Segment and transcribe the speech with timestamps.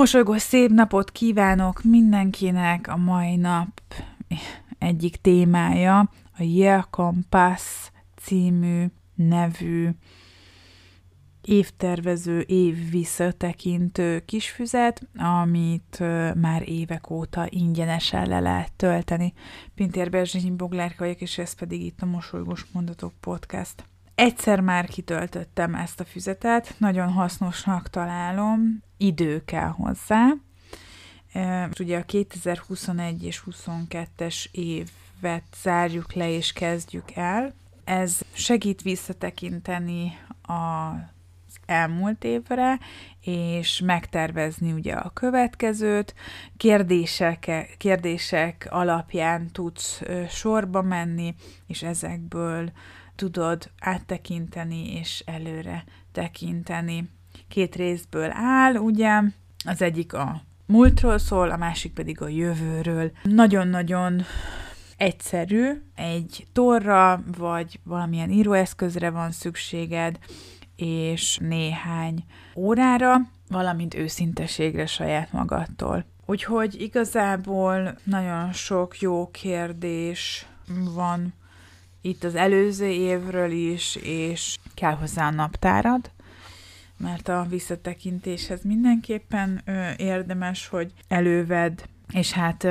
[0.00, 2.88] Mosolygós szép napot kívánok mindenkinek!
[2.88, 3.80] A mai nap
[4.78, 5.98] egyik témája
[6.38, 9.88] a Year Compass című nevű
[11.42, 15.98] évtervező, év visszatekintő kisfüzet, amit
[16.34, 19.32] már évek óta ingyenesen le lehet tölteni.
[19.74, 23.84] Pintér Berzsényi Boglárka vagyok, és ez pedig itt a Mosolygós Mondatok Podcast.
[24.14, 30.32] Egyszer már kitöltöttem ezt a füzetet, nagyon hasznosnak találom, idő kell hozzá.
[31.80, 37.54] Ugye a 2021 és 22-es évet zárjuk le és kezdjük el.
[37.84, 40.92] Ez segít visszatekinteni a
[41.66, 42.78] elmúlt évre,
[43.20, 46.14] és megtervezni ugye a következőt.
[46.56, 51.34] Kérdések, kérdések alapján tudsz sorba menni,
[51.66, 52.72] és ezekből
[53.16, 57.08] tudod áttekinteni és előre tekinteni.
[57.48, 59.20] Két részből áll, ugye,
[59.64, 63.10] az egyik a múltról szól, a másik pedig a jövőről.
[63.22, 64.22] Nagyon-nagyon
[64.96, 70.18] egyszerű, egy torra vagy valamilyen íróeszközre van szükséged,
[70.76, 72.24] és néhány
[72.54, 73.16] órára,
[73.48, 76.04] valamint őszinteségre saját magadtól.
[76.26, 80.46] Úgyhogy igazából nagyon sok jó kérdés
[80.94, 81.34] van
[82.00, 86.10] itt az előző évről is, és kell hozzá a naptárad,
[87.00, 89.62] mert a visszatekintéshez mindenképpen
[89.96, 92.66] érdemes, hogy előved, és hát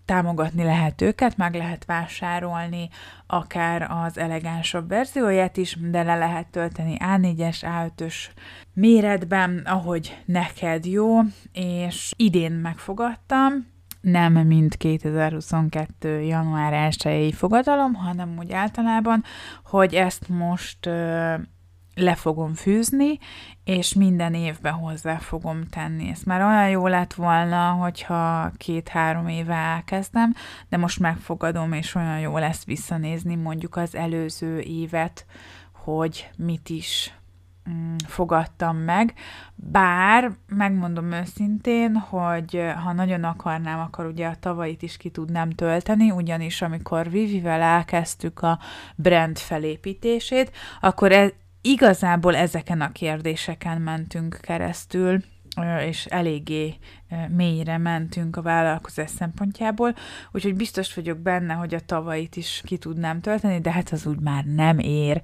[0.09, 2.89] támogatni lehet őket, meg lehet vásárolni
[3.27, 8.15] akár az elegánsabb verzióját is, de le lehet tölteni A4-es, A5-ös
[8.73, 11.19] méretben, ahogy neked jó,
[11.51, 13.67] és idén megfogadtam,
[14.01, 16.21] nem mint 2022.
[16.21, 19.23] január 1-i fogadalom, hanem úgy általában,
[19.65, 20.89] hogy ezt most
[21.99, 23.19] le fogom fűzni,
[23.63, 26.09] és minden évben hozzá fogom tenni.
[26.09, 30.33] Ez már olyan jó lett volna, hogyha két-három éve elkezdem,
[30.69, 35.25] de most megfogadom, és olyan jó lesz visszanézni mondjuk az előző évet,
[35.73, 37.13] hogy mit is
[37.69, 39.13] Mm, fogadtam meg,
[39.55, 46.11] bár megmondom őszintén, hogy ha nagyon akarnám, akkor ugye a tavait is ki tudnám tölteni,
[46.11, 48.59] ugyanis amikor Vivivel elkezdtük a
[48.95, 51.31] brand felépítését, akkor ez,
[51.61, 55.23] igazából ezeken a kérdéseken mentünk keresztül,
[55.85, 56.75] és eléggé
[57.29, 59.95] mélyre mentünk a vállalkozás szempontjából,
[60.31, 64.19] úgyhogy biztos vagyok benne, hogy a tavait is ki tudnám tölteni, de hát az úgy
[64.19, 65.21] már nem ér.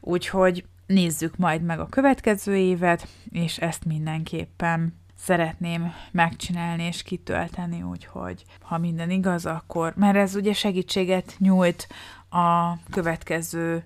[0.00, 8.44] Úgyhogy nézzük majd meg a következő évet, és ezt mindenképpen szeretném megcsinálni és kitölteni, úgyhogy
[8.60, 11.88] ha minden igaz, akkor, mert ez ugye segítséget nyújt
[12.30, 13.84] a következő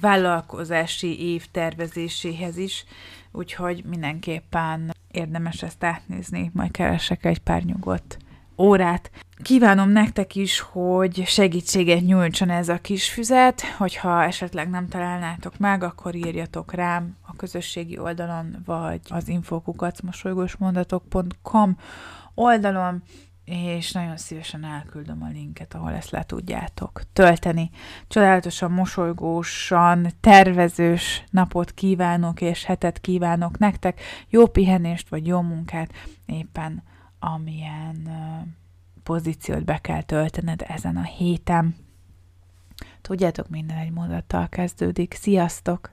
[0.00, 2.84] vállalkozási év tervezéséhez is,
[3.32, 8.18] úgyhogy mindenképpen érdemes ezt átnézni, majd keresek egy pár nyugodt
[8.58, 9.10] órát.
[9.42, 15.82] Kívánom nektek is, hogy segítséget nyújtson ez a kis füzet, hogyha esetleg nem találnátok meg,
[15.82, 21.76] akkor írjatok rám a közösségi oldalon, vagy az infokukacmosolygósmondatok.com
[22.34, 23.02] oldalon,
[23.44, 27.70] és nagyon szívesen elküldöm a linket, ahol ezt le tudjátok tölteni.
[28.08, 35.92] Csodálatosan, mosolygósan, tervezős napot kívánok, és hetet kívánok nektek, jó pihenést, vagy jó munkát,
[36.26, 36.82] éppen
[37.18, 38.08] amilyen
[39.02, 41.76] pozíciót be kell töltened ezen a héten.
[43.00, 45.14] Tudjátok, minden egy mondattal kezdődik.
[45.14, 45.92] Sziasztok!